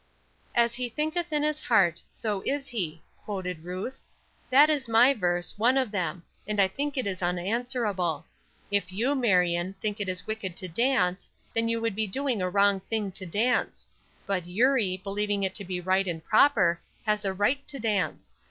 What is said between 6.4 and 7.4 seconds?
and I think it is